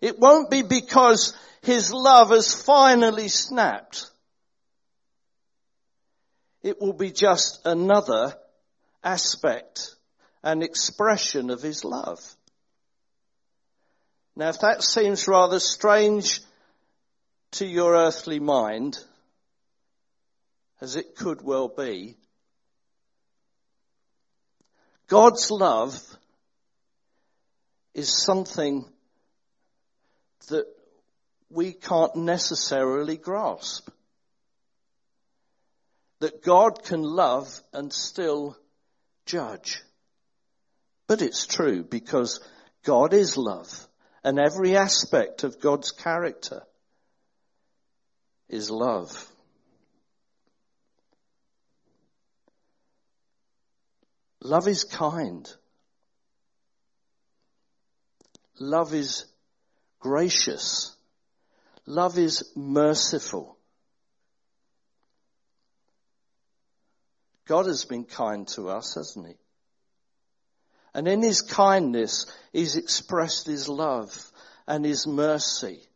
it 0.00 0.18
won't 0.18 0.50
be 0.50 0.62
because 0.62 1.32
his 1.62 1.92
love 1.92 2.30
has 2.30 2.52
finally 2.52 3.28
snapped. 3.28 4.10
It 6.64 6.80
will 6.80 6.92
be 6.92 7.12
just 7.12 7.64
another 7.64 8.34
aspect 9.04 9.94
and 10.42 10.60
expression 10.64 11.50
of 11.50 11.62
his 11.62 11.84
love. 11.84 12.18
Now 14.34 14.48
if 14.48 14.58
that 14.58 14.82
seems 14.82 15.28
rather 15.28 15.60
strange 15.60 16.40
to 17.54 17.66
your 17.66 17.94
earthly 17.94 18.40
mind, 18.40 18.98
as 20.80 20.96
it 20.96 21.14
could 21.14 21.40
well 21.40 21.68
be, 21.68 22.16
God's 25.06 25.52
love 25.52 26.00
is 27.94 28.24
something 28.24 28.84
that 30.48 30.66
we 31.48 31.72
can't 31.72 32.16
necessarily 32.16 33.16
grasp. 33.16 33.88
That 36.18 36.42
God 36.42 36.82
can 36.82 37.02
love 37.02 37.60
and 37.72 37.92
still 37.92 38.56
judge. 39.26 39.80
But 41.06 41.22
it's 41.22 41.46
true 41.46 41.84
because 41.84 42.40
God 42.82 43.14
is 43.14 43.36
love 43.36 43.86
and 44.24 44.40
every 44.40 44.76
aspect 44.76 45.44
of 45.44 45.60
God's 45.60 45.92
character 45.92 46.62
is 48.54 48.70
love. 48.70 49.28
Love 54.40 54.68
is 54.68 54.84
kind. 54.84 55.52
Love 58.60 58.94
is 58.94 59.24
gracious. 59.98 60.94
Love 61.84 62.16
is 62.16 62.52
merciful. 62.54 63.58
God 67.46 67.66
has 67.66 67.84
been 67.84 68.04
kind 68.04 68.46
to 68.48 68.68
us, 68.68 68.94
hasn't 68.94 69.26
he? 69.26 69.34
And 70.94 71.08
in 71.08 71.22
his 71.22 71.42
kindness, 71.42 72.26
he's 72.52 72.76
expressed 72.76 73.48
his 73.48 73.68
love 73.68 74.30
and 74.68 74.84
his 74.84 75.08
mercy 75.08 75.88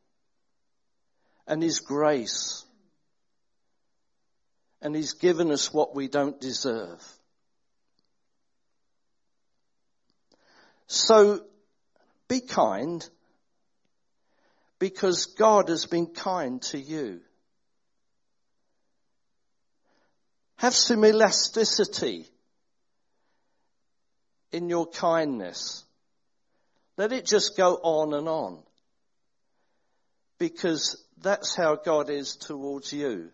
and 1.49 1.63
his 1.63 1.81
grace. 1.81 2.65
And 4.81 4.95
he's 4.95 5.15
given 5.15 5.51
us 5.51 5.73
what 5.73 5.97
we 5.97 6.07
don't 6.07 6.41
deserve. 6.41 7.03
So 10.87 11.41
be 12.29 12.41
kind 12.41 13.07
because 14.79 15.27
God 15.27 15.69
has 15.69 15.87
been 15.87 16.07
kind 16.07 16.63
to 16.63 16.79
you. 16.79 17.21
Have 20.57 20.75
some 20.75 21.05
elasticity 21.05 22.27
in 24.53 24.69
your 24.69 24.87
kindness. 24.87 25.85
Let 26.97 27.13
it 27.13 27.25
just 27.25 27.57
go 27.57 27.75
on 27.75 28.15
and 28.15 28.29
on. 28.29 28.63
Because 30.39 31.05
that's 31.21 31.57
how 31.57 31.77
God 31.77 32.11
is 32.11 32.37
towards 32.37 32.93
you. 32.93 33.31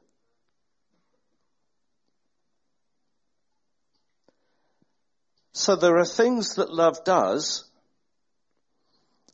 So 5.53 5.77
there 5.77 5.99
are 5.99 6.05
things 6.05 6.57
that 6.57 6.73
love 6.73 7.05
does, 7.05 7.64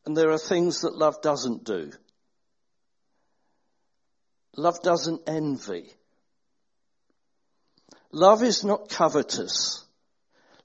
and 0.05 0.17
there 0.17 0.31
are 0.31 0.39
things 0.39 0.83
that 0.83 0.97
love 0.97 1.23
doesn't 1.23 1.65
do. 1.65 1.93
Love 4.57 4.83
doesn't 4.83 5.23
envy. 5.27 5.91
Love 8.13 8.43
is 8.43 8.65
not 8.65 8.91
covetous. 8.91 9.85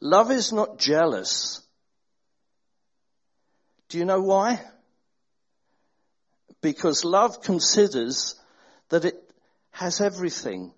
Love 0.01 0.31
is 0.31 0.51
not 0.51 0.77
jealous. 0.77 1.61
Do 3.87 3.97
you 3.97 4.05
know 4.05 4.21
why? 4.21 4.61
Because 6.65 7.05
love 7.05 7.43
considers 7.43 8.33
that 8.89 9.05
it 9.05 9.13
has 9.69 10.01
everything 10.01 10.73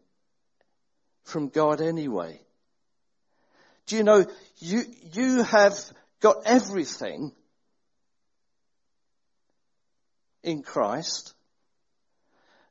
from 1.23 1.47
God 1.47 1.79
anyway. 1.79 2.41
Do 3.85 3.95
you 3.95 4.03
know, 4.03 4.25
you, 4.57 4.81
you 5.13 5.43
have 5.43 5.79
got 6.19 6.41
everything 6.45 7.31
in 10.43 10.61
Christ. 10.61 11.33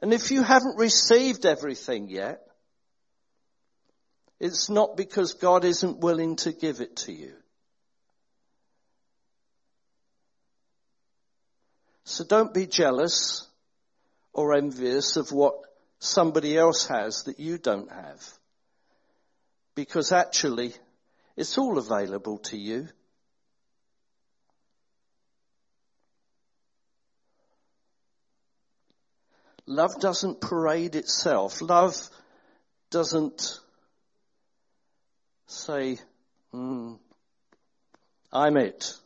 And 0.02 0.12
if 0.12 0.30
you 0.30 0.42
haven't 0.42 0.76
received 0.76 1.46
everything 1.46 2.10
yet, 2.10 2.42
it's 4.38 4.68
not 4.68 4.94
because 4.94 5.32
God 5.32 5.64
isn't 5.64 6.00
willing 6.00 6.36
to 6.36 6.52
give 6.52 6.82
it 6.82 6.96
to 6.96 7.14
you. 7.14 7.32
So 12.08 12.22
don't 12.22 12.54
be 12.54 12.66
jealous 12.66 13.48
or 14.32 14.54
envious 14.54 15.16
of 15.16 15.32
what 15.32 15.54
somebody 15.98 16.56
else 16.56 16.86
has 16.86 17.24
that 17.24 17.40
you 17.40 17.58
don't 17.58 17.90
have. 17.90 18.24
Because 19.74 20.12
actually, 20.12 20.72
it's 21.36 21.58
all 21.58 21.78
available 21.78 22.38
to 22.38 22.56
you. 22.56 22.86
Love 29.66 29.98
doesn't 29.98 30.40
parade 30.40 30.94
itself. 30.94 31.60
Love 31.60 31.96
doesn't 32.90 33.58
say, 35.48 35.98
mm, 36.54 37.00
I'm 38.32 38.56
it. 38.56 38.96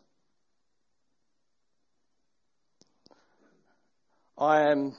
I 4.41 4.71
am 4.71 4.97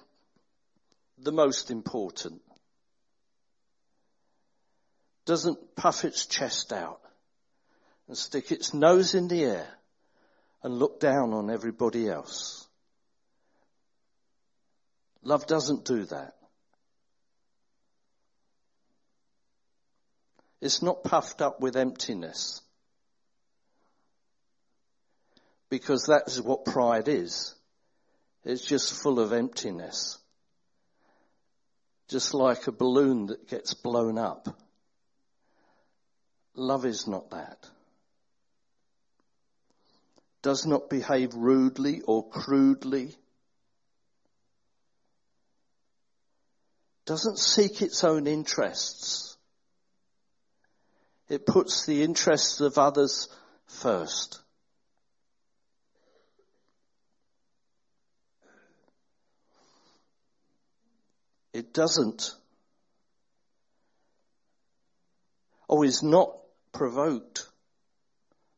the 1.17 1.31
most 1.31 1.71
important. 1.71 2.41
Doesn't 5.25 5.75
puff 5.75 6.05
its 6.05 6.27
chest 6.27 6.71
out 6.71 7.01
and 8.07 8.15
stick 8.15 8.51
its 8.51 8.73
nose 8.73 9.15
in 9.15 9.27
the 9.27 9.43
air 9.43 9.67
and 10.61 10.77
look 10.77 10.99
down 10.99 11.33
on 11.33 11.49
everybody 11.49 12.07
else. 12.07 12.67
Love 15.23 15.47
doesn't 15.47 15.85
do 15.85 16.05
that. 16.05 16.35
It's 20.61 20.83
not 20.83 21.03
puffed 21.03 21.41
up 21.41 21.59
with 21.59 21.75
emptiness. 21.75 22.61
Because 25.69 26.05
that 26.05 26.23
is 26.27 26.39
what 26.39 26.65
pride 26.65 27.07
is. 27.07 27.55
It's 28.43 28.65
just 28.65 28.93
full 28.93 29.19
of 29.19 29.33
emptiness. 29.33 30.17
Just 32.07 32.33
like 32.33 32.67
a 32.67 32.71
balloon 32.71 33.27
that 33.27 33.47
gets 33.47 33.73
blown 33.73 34.17
up. 34.17 34.47
Love 36.55 36.85
is 36.85 37.07
not 37.07 37.29
that. 37.31 37.69
Does 40.41 40.65
not 40.65 40.89
behave 40.89 41.33
rudely 41.35 42.01
or 42.01 42.27
crudely. 42.27 43.15
Doesn't 47.05 47.37
seek 47.37 47.81
its 47.81 48.03
own 48.03 48.27
interests 48.27 49.31
it 51.31 51.45
puts 51.45 51.85
the 51.85 52.03
interests 52.03 52.59
of 52.59 52.77
others 52.77 53.29
first. 53.65 54.40
It 61.53 61.73
doesn't, 61.73 62.33
oh, 65.69 65.77
or 65.77 65.85
is 65.85 66.01
not 66.01 66.37
provoked. 66.71 67.47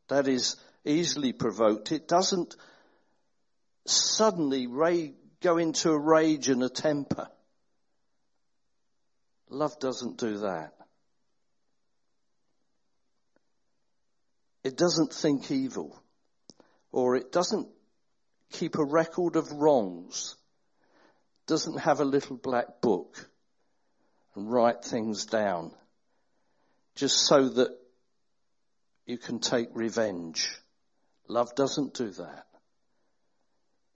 That 0.08 0.28
is 0.28 0.56
easily 0.84 1.32
provoked. 1.32 1.90
It 1.90 2.06
doesn't 2.06 2.54
suddenly 3.86 4.66
go 5.40 5.58
into 5.58 5.90
a 5.90 5.98
rage 5.98 6.48
and 6.48 6.62
a 6.62 6.68
temper. 6.68 7.28
Love 9.48 9.78
doesn't 9.78 10.18
do 10.18 10.38
that. 10.38 10.72
It 14.62 14.76
doesn't 14.76 15.12
think 15.12 15.50
evil, 15.50 16.02
or 16.90 17.16
it 17.16 17.30
doesn't 17.32 17.68
keep 18.52 18.78
a 18.78 18.84
record 18.84 19.36
of 19.36 19.52
wrongs, 19.52 20.36
doesn't 21.46 21.78
have 21.78 22.00
a 22.00 22.04
little 22.04 22.36
black 22.36 22.80
book 22.80 23.28
and 24.34 24.50
write 24.50 24.84
things 24.84 25.26
down 25.26 25.72
just 26.94 27.26
so 27.26 27.48
that 27.48 27.76
you 29.06 29.18
can 29.18 29.38
take 29.38 29.68
revenge. 29.74 30.48
Love 31.28 31.54
doesn't 31.54 31.94
do 31.94 32.10
that. 32.10 32.46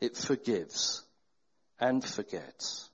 It 0.01 0.17
forgives 0.17 1.03
and 1.81 2.05
forgets. 2.05 2.89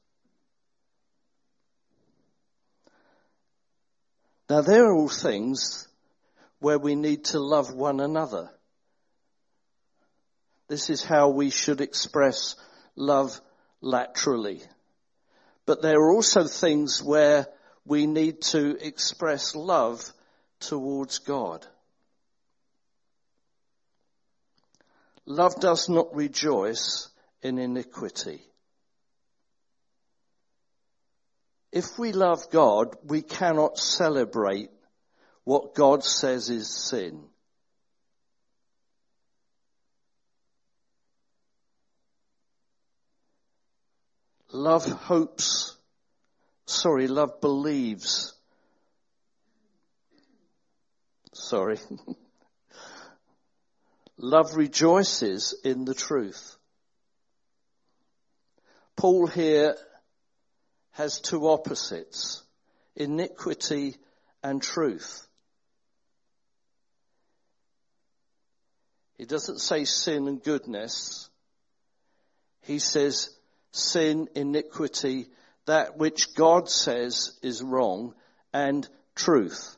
Now, 4.48 4.60
there 4.60 4.84
are 4.84 4.94
all 4.94 5.08
things 5.08 5.88
where 6.60 6.78
we 6.78 6.94
need 6.94 7.24
to 7.26 7.38
love 7.38 7.72
one 7.72 8.00
another. 8.00 8.50
This 10.68 10.90
is 10.90 11.02
how 11.02 11.30
we 11.30 11.50
should 11.50 11.80
express 11.80 12.56
love 12.96 13.40
laterally. 13.84 14.62
But 15.66 15.82
there 15.82 16.00
are 16.00 16.12
also 16.12 16.44
things 16.44 17.02
where 17.02 17.46
we 17.84 18.06
need 18.06 18.40
to 18.42 18.76
express 18.84 19.54
love 19.54 20.10
towards 20.60 21.18
God. 21.18 21.66
Love 25.26 25.60
does 25.60 25.88
not 25.88 26.14
rejoice 26.14 27.08
in 27.42 27.58
iniquity. 27.58 28.42
If 31.72 31.98
we 31.98 32.12
love 32.12 32.50
God, 32.50 32.96
we 33.04 33.20
cannot 33.20 33.78
celebrate 33.78 34.70
what 35.44 35.74
God 35.74 36.04
says 36.04 36.48
is 36.48 36.68
sin. 36.68 37.24
Love 44.54 44.84
hopes, 44.84 45.76
sorry, 46.64 47.08
love 47.08 47.40
believes. 47.40 48.32
Sorry. 51.32 51.76
love 54.16 54.54
rejoices 54.54 55.60
in 55.64 55.84
the 55.84 55.92
truth. 55.92 56.56
Paul 58.94 59.26
here 59.26 59.74
has 60.92 61.18
two 61.18 61.48
opposites, 61.48 62.44
iniquity 62.94 63.96
and 64.40 64.62
truth. 64.62 65.26
He 69.18 69.24
doesn't 69.24 69.58
say 69.58 69.84
sin 69.84 70.28
and 70.28 70.40
goodness. 70.40 71.28
He 72.60 72.78
says 72.78 73.34
sin, 73.74 74.28
iniquity, 74.36 75.26
that 75.66 75.96
which 75.96 76.34
God 76.34 76.70
says 76.70 77.36
is 77.42 77.60
wrong, 77.60 78.14
and 78.52 78.88
truth. 79.16 79.76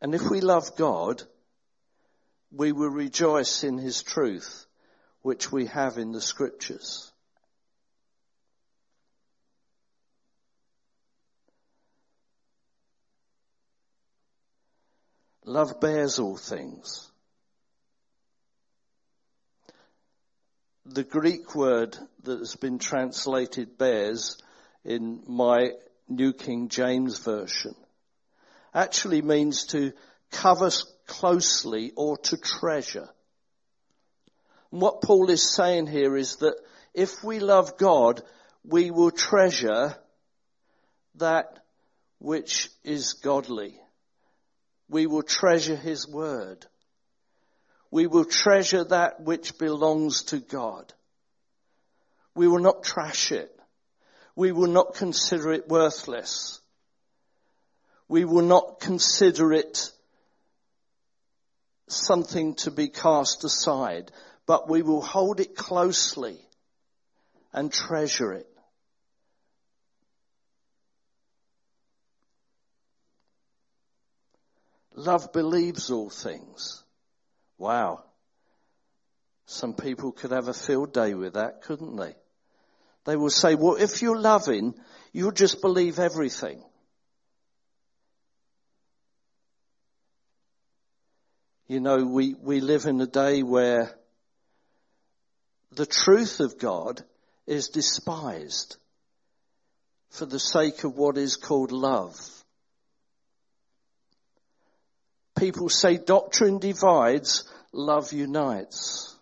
And 0.00 0.14
if 0.14 0.22
we 0.30 0.40
love 0.40 0.74
God, 0.76 1.22
we 2.50 2.72
will 2.72 2.88
rejoice 2.88 3.62
in 3.62 3.76
His 3.76 4.02
truth, 4.02 4.66
which 5.20 5.52
we 5.52 5.66
have 5.66 5.98
in 5.98 6.12
the 6.12 6.20
scriptures. 6.20 7.12
Love 15.44 15.78
bears 15.78 16.18
all 16.18 16.36
things. 16.36 17.05
The 20.88 21.02
Greek 21.02 21.56
word 21.56 21.98
that 22.22 22.38
has 22.38 22.54
been 22.54 22.78
translated 22.78 23.76
bears 23.76 24.38
in 24.84 25.20
my 25.26 25.72
New 26.08 26.32
King 26.32 26.68
James 26.68 27.18
Version 27.18 27.74
actually 28.72 29.20
means 29.20 29.66
to 29.66 29.92
cover 30.30 30.70
closely 31.06 31.90
or 31.96 32.18
to 32.18 32.36
treasure. 32.36 33.08
And 34.70 34.80
what 34.80 35.02
Paul 35.02 35.28
is 35.28 35.52
saying 35.52 35.88
here 35.88 36.16
is 36.16 36.36
that 36.36 36.54
if 36.94 37.24
we 37.24 37.40
love 37.40 37.76
God, 37.78 38.22
we 38.64 38.92
will 38.92 39.10
treasure 39.10 39.96
that 41.16 41.64
which 42.20 42.70
is 42.84 43.14
godly. 43.14 43.74
We 44.88 45.08
will 45.08 45.24
treasure 45.24 45.76
His 45.76 46.06
Word. 46.06 46.64
We 47.90 48.06
will 48.06 48.24
treasure 48.24 48.84
that 48.84 49.20
which 49.20 49.58
belongs 49.58 50.24
to 50.24 50.38
God. 50.38 50.92
We 52.34 52.48
will 52.48 52.58
not 52.58 52.82
trash 52.82 53.32
it. 53.32 53.50
We 54.34 54.52
will 54.52 54.68
not 54.68 54.94
consider 54.94 55.52
it 55.52 55.68
worthless. 55.68 56.60
We 58.08 58.24
will 58.24 58.42
not 58.42 58.80
consider 58.80 59.52
it 59.52 59.90
something 61.88 62.54
to 62.56 62.70
be 62.70 62.88
cast 62.88 63.44
aside, 63.44 64.10
but 64.46 64.68
we 64.68 64.82
will 64.82 65.00
hold 65.00 65.40
it 65.40 65.56
closely 65.56 66.38
and 67.52 67.72
treasure 67.72 68.32
it. 68.32 68.48
Love 74.94 75.32
believes 75.32 75.90
all 75.90 76.08
things. 76.08 76.82
Wow. 77.58 78.02
Some 79.46 79.74
people 79.74 80.12
could 80.12 80.32
have 80.32 80.48
a 80.48 80.54
field 80.54 80.92
day 80.92 81.14
with 81.14 81.34
that, 81.34 81.62
couldn't 81.62 81.96
they? 81.96 82.14
They 83.04 83.16
will 83.16 83.30
say, 83.30 83.54
well, 83.54 83.76
if 83.76 84.02
you're 84.02 84.18
loving, 84.18 84.74
you'll 85.12 85.30
just 85.30 85.60
believe 85.60 85.98
everything. 85.98 86.62
You 91.68 91.80
know, 91.80 92.04
we, 92.04 92.34
we 92.34 92.60
live 92.60 92.86
in 92.86 93.00
a 93.00 93.06
day 93.06 93.42
where 93.42 93.96
the 95.72 95.86
truth 95.86 96.40
of 96.40 96.58
God 96.58 97.02
is 97.46 97.68
despised 97.68 98.76
for 100.10 100.26
the 100.26 100.38
sake 100.38 100.84
of 100.84 100.96
what 100.96 101.18
is 101.18 101.36
called 101.36 101.72
love. 101.72 102.16
People 105.36 105.68
say 105.68 105.98
doctrine 105.98 106.58
divides, 106.58 107.44
love 107.72 108.12
unites. 108.12 109.14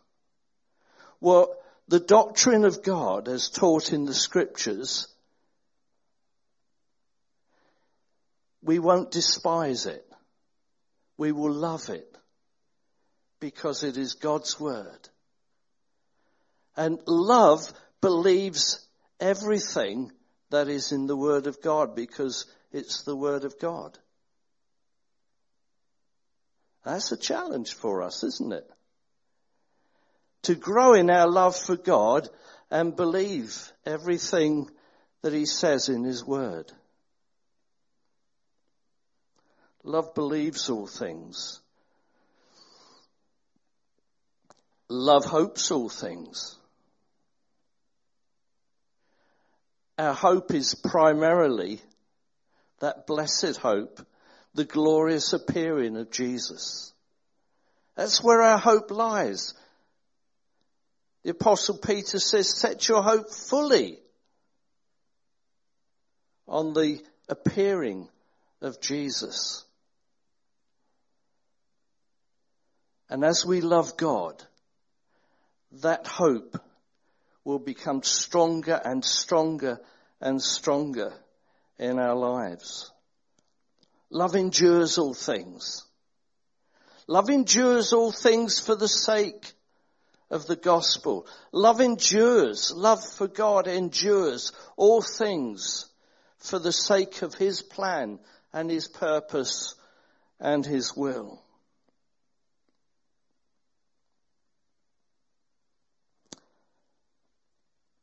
Well, 1.20 1.56
the 1.88 2.00
doctrine 2.00 2.64
of 2.64 2.82
God 2.82 3.28
as 3.28 3.48
taught 3.48 3.92
in 3.92 4.04
the 4.04 4.14
scriptures, 4.14 5.08
we 8.62 8.78
won't 8.78 9.10
despise 9.10 9.86
it. 9.86 10.06
We 11.16 11.32
will 11.32 11.52
love 11.52 11.90
it 11.90 12.16
because 13.40 13.84
it 13.84 13.96
is 13.96 14.14
God's 14.14 14.58
word. 14.58 15.08
And 16.76 16.98
love 17.06 17.72
believes 18.00 18.84
everything 19.20 20.10
that 20.50 20.68
is 20.68 20.92
in 20.92 21.06
the 21.06 21.16
word 21.16 21.46
of 21.46 21.60
God 21.60 21.94
because 21.94 22.46
it's 22.72 23.02
the 23.02 23.16
word 23.16 23.44
of 23.44 23.58
God. 23.58 23.98
That's 26.84 27.10
a 27.12 27.16
challenge 27.16 27.74
for 27.74 28.02
us, 28.02 28.22
isn't 28.22 28.52
it? 28.52 28.70
To 30.42 30.54
grow 30.54 30.92
in 30.92 31.10
our 31.10 31.28
love 31.28 31.56
for 31.56 31.76
God 31.76 32.28
and 32.70 32.94
believe 32.94 33.72
everything 33.86 34.68
that 35.22 35.32
He 35.32 35.46
says 35.46 35.88
in 35.88 36.04
His 36.04 36.24
Word. 36.24 36.70
Love 39.82 40.14
believes 40.14 40.68
all 40.68 40.86
things. 40.86 41.60
Love 44.88 45.24
hopes 45.24 45.70
all 45.70 45.88
things. 45.88 46.56
Our 49.98 50.14
hope 50.14 50.52
is 50.52 50.74
primarily 50.74 51.80
that 52.80 53.06
blessed 53.06 53.56
hope 53.56 54.04
the 54.54 54.64
glorious 54.64 55.32
appearing 55.32 55.96
of 55.96 56.10
Jesus. 56.10 56.92
That's 57.96 58.22
where 58.22 58.42
our 58.42 58.58
hope 58.58 58.90
lies. 58.90 59.54
The 61.22 61.30
apostle 61.30 61.78
Peter 61.78 62.18
says, 62.18 62.56
set 62.56 62.88
your 62.88 63.02
hope 63.02 63.30
fully 63.32 63.98
on 66.46 66.72
the 66.72 67.00
appearing 67.28 68.08
of 68.60 68.80
Jesus. 68.80 69.64
And 73.08 73.24
as 73.24 73.44
we 73.46 73.60
love 73.60 73.96
God, 73.96 74.42
that 75.82 76.06
hope 76.06 76.56
will 77.44 77.58
become 77.58 78.02
stronger 78.02 78.80
and 78.84 79.04
stronger 79.04 79.80
and 80.20 80.40
stronger 80.40 81.12
in 81.78 81.98
our 81.98 82.14
lives. 82.14 82.90
Love 84.10 84.36
endures 84.36 84.98
all 84.98 85.14
things. 85.14 85.84
Love 87.06 87.30
endures 87.30 87.92
all 87.92 88.12
things 88.12 88.58
for 88.58 88.74
the 88.74 88.88
sake 88.88 89.52
of 90.30 90.46
the 90.46 90.56
gospel. 90.56 91.26
Love 91.52 91.80
endures. 91.80 92.72
Love 92.74 93.04
for 93.04 93.28
God 93.28 93.66
endures 93.66 94.52
all 94.76 95.02
things 95.02 95.86
for 96.38 96.58
the 96.58 96.72
sake 96.72 97.22
of 97.22 97.34
His 97.34 97.62
plan 97.62 98.18
and 98.52 98.70
His 98.70 98.88
purpose 98.88 99.74
and 100.40 100.64
His 100.64 100.96
will. 100.96 101.42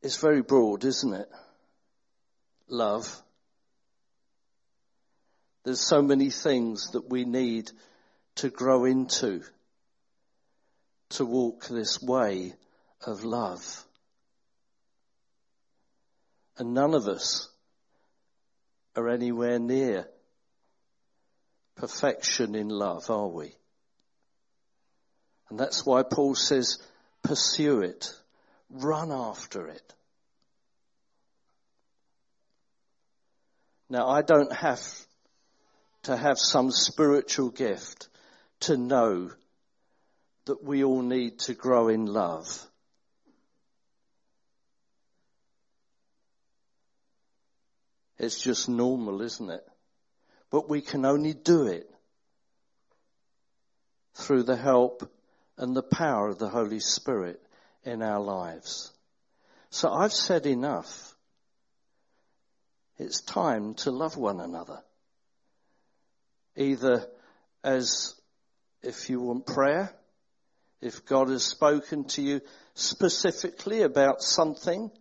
It's 0.02 0.18
very 0.18 0.42
broad, 0.42 0.84
isn't 0.84 1.14
it? 1.14 1.30
Love. 2.68 3.22
There's 5.64 5.80
so 5.80 6.02
many 6.02 6.30
things 6.30 6.92
that 6.92 7.10
we 7.10 7.26
need 7.26 7.72
to 8.36 8.50
grow 8.50 8.86
into 8.86 9.44
to 11.10 11.26
walk 11.26 11.68
this 11.68 12.02
way 12.02 12.54
of 13.06 13.24
love. 13.24 13.86
And 16.58 16.74
none 16.74 16.94
of 16.94 17.08
us 17.08 17.50
are 18.96 19.10
anywhere 19.10 19.60
near 19.60 20.08
perfection 21.76 22.56
in 22.56 22.70
love, 22.70 23.10
are 23.10 23.28
we? 23.28 23.54
And 25.50 25.60
that's 25.60 25.86
why 25.86 26.04
Paul 26.04 26.36
says, 26.36 26.78
pursue 27.24 27.82
it. 27.82 28.14
Run 28.70 29.12
after 29.12 29.68
it. 29.68 29.94
Now 33.90 34.08
I 34.08 34.22
don't 34.22 34.54
have 34.54 34.82
to 36.04 36.18
have 36.18 36.38
some 36.40 36.72
spiritual 36.72 37.50
gift 37.50 38.10
to 38.62 38.78
know 38.78 39.32
that 40.46 40.64
we 40.64 40.84
all 40.84 41.02
need 41.02 41.40
to 41.40 41.54
grow 41.54 41.88
in 41.88 42.06
love. 42.06 42.48
It's 48.18 48.40
just 48.40 48.70
normal, 48.70 49.22
isn't 49.22 49.50
it? 49.50 49.68
But 50.52 50.70
we 50.70 50.82
can 50.82 51.06
only 51.06 51.34
do 51.34 51.68
it 51.68 51.90
through 54.14 54.44
the 54.44 54.56
help 54.56 55.10
and 55.58 55.76
the 55.76 55.84
power 55.84 56.28
of 56.28 56.38
the 56.38 56.50
Holy 56.50 56.80
Spirit 56.80 57.42
in 57.84 58.02
our 58.02 58.20
lives. 58.20 58.92
So 59.70 59.92
I've 59.92 60.14
said 60.14 60.46
enough. 60.46 61.16
It's 62.98 63.22
time 63.22 63.74
to 63.76 63.92
love 63.92 64.18
one 64.18 64.40
another. 64.40 64.84
Either 66.56 67.08
as 67.64 68.16
if 68.82 69.10
you 69.10 69.22
want 69.22 69.46
prayer, 69.46 69.94
if 70.82 71.06
God 71.06 71.30
has 71.30 71.44
spoken 71.44 72.06
to 72.06 72.22
you 72.22 72.42
specifically 72.74 73.84
about 73.84 74.22
something 74.22 74.92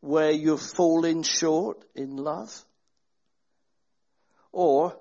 where 0.00 0.30
you've 0.30 0.60
fallen 0.60 1.22
short 1.22 1.84
in 1.94 2.16
love, 2.16 2.64
or 4.50 4.96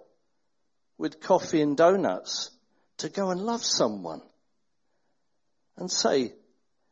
with 0.97 1.19
coffee 1.19 1.61
and 1.61 1.75
donuts 1.75 2.51
to 2.97 3.09
go 3.09 3.31
and 3.31 3.41
love 3.41 3.63
someone 3.63 4.21
and 5.77 5.91
say, 5.91 6.33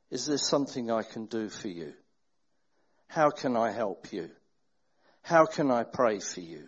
is 0.09 0.25
there 0.25 0.37
something 0.37 0.89
I 0.89 1.03
can 1.03 1.27
do 1.27 1.49
for 1.49 1.67
you? 1.67 1.93
How 3.07 3.29
can 3.29 3.55
I 3.55 3.71
help 3.71 4.11
you? 4.11 4.31
How 5.21 5.45
can 5.45 5.69
I 5.69 5.83
pray 5.83 6.19
for 6.19 6.41
you? 6.41 6.67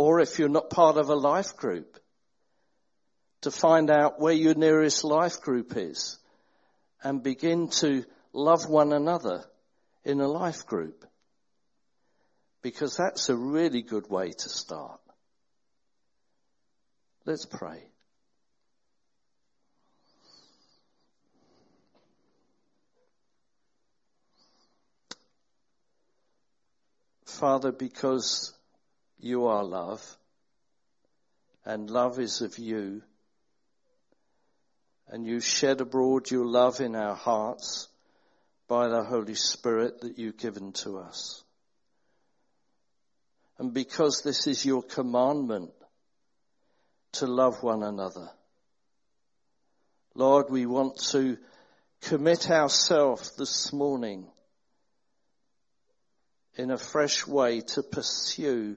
Or 0.00 0.20
if 0.20 0.38
you're 0.38 0.48
not 0.48 0.70
part 0.70 0.96
of 0.96 1.10
a 1.10 1.14
life 1.14 1.58
group, 1.58 1.98
to 3.42 3.50
find 3.50 3.90
out 3.90 4.18
where 4.18 4.32
your 4.32 4.54
nearest 4.54 5.04
life 5.04 5.42
group 5.42 5.76
is 5.76 6.18
and 7.04 7.22
begin 7.22 7.68
to 7.80 8.06
love 8.32 8.66
one 8.66 8.94
another 8.94 9.44
in 10.02 10.22
a 10.22 10.26
life 10.26 10.64
group. 10.64 11.04
Because 12.62 12.96
that's 12.96 13.28
a 13.28 13.36
really 13.36 13.82
good 13.82 14.08
way 14.08 14.30
to 14.30 14.48
start. 14.48 15.00
Let's 17.26 17.44
pray. 17.44 17.82
Father, 27.26 27.70
because 27.70 28.54
you 29.22 29.46
are 29.46 29.64
love 29.64 30.04
and 31.64 31.90
love 31.90 32.18
is 32.18 32.40
of 32.40 32.58
you, 32.58 33.02
and 35.08 35.26
you 35.26 35.40
shed 35.40 35.80
abroad 35.80 36.30
your 36.30 36.46
love 36.46 36.80
in 36.80 36.96
our 36.96 37.14
hearts 37.14 37.88
by 38.66 38.88
the 38.88 39.02
Holy 39.02 39.34
Spirit 39.34 40.00
that 40.00 40.18
you've 40.18 40.38
given 40.38 40.72
to 40.72 40.98
us. 40.98 41.42
And 43.58 43.74
because 43.74 44.22
this 44.22 44.46
is 44.46 44.64
your 44.64 44.82
commandment 44.82 45.70
to 47.12 47.26
love 47.26 47.62
one 47.62 47.82
another, 47.82 48.30
Lord, 50.14 50.46
we 50.48 50.64
want 50.64 50.96
to 51.10 51.36
commit 52.00 52.50
ourselves 52.50 53.36
this 53.36 53.72
morning 53.72 54.26
in 56.56 56.70
a 56.70 56.78
fresh 56.78 57.26
way 57.26 57.60
to 57.60 57.82
pursue 57.82 58.76